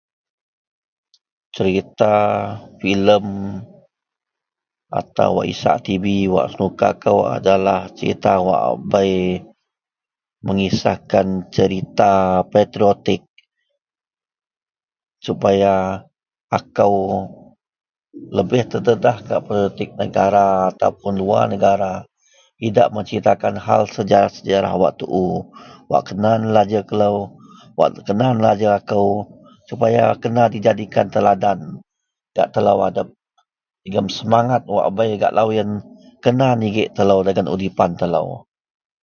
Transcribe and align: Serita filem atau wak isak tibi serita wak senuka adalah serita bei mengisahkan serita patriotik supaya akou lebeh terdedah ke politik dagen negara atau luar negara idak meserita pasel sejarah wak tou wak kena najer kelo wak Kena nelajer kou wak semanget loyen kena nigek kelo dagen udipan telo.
Serita 1.55 2.15
filem 2.79 3.25
atau 4.99 5.27
wak 5.39 5.47
isak 5.53 5.77
tibi 5.87 6.15
serita 6.25 6.31
wak 6.37 6.47
senuka 6.51 6.89
adalah 7.37 7.79
serita 7.97 8.33
bei 8.91 9.13
mengisahkan 10.47 11.27
serita 11.55 12.13
patriotik 12.53 13.23
supaya 15.25 15.73
akou 16.57 16.97
lebeh 18.35 18.63
terdedah 18.71 19.17
ke 19.27 19.35
politik 19.49 19.89
dagen 19.95 19.99
negara 20.01 20.47
atau 20.73 20.97
luar 21.19 21.43
negara 21.53 21.93
idak 22.67 22.87
meserita 22.95 23.31
pasel 23.35 23.91
sejarah 24.35 24.71
wak 24.81 24.93
tou 25.03 25.29
wak 25.91 26.03
kena 26.09 26.31
najer 26.55 26.83
kelo 26.89 27.11
wak 27.79 27.89
Kena 28.07 28.27
nelajer 28.35 28.83
kou 28.83 29.31
wak 29.71 30.21
semanget 34.15 34.61
loyen 35.39 35.69
kena 36.23 36.49
nigek 36.61 36.89
kelo 36.97 37.17
dagen 37.27 37.47
udipan 37.55 37.91
telo. 37.99 38.25